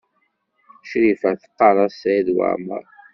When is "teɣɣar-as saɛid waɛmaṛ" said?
1.41-2.83